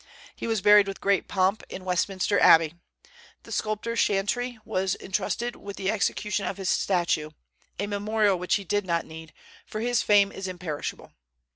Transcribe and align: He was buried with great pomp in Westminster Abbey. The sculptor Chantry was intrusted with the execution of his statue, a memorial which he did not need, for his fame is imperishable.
He 0.35 0.47
was 0.47 0.63
buried 0.63 0.87
with 0.87 0.99
great 0.99 1.27
pomp 1.27 1.61
in 1.69 1.85
Westminster 1.85 2.39
Abbey. 2.39 2.73
The 3.43 3.51
sculptor 3.51 3.95
Chantry 3.95 4.57
was 4.65 4.95
intrusted 4.95 5.55
with 5.55 5.77
the 5.77 5.91
execution 5.91 6.47
of 6.47 6.57
his 6.57 6.69
statue, 6.71 7.29
a 7.77 7.85
memorial 7.85 8.39
which 8.39 8.55
he 8.55 8.63
did 8.63 8.83
not 8.83 9.05
need, 9.05 9.31
for 9.67 9.79
his 9.79 10.01
fame 10.01 10.31
is 10.31 10.47
imperishable. 10.47 11.11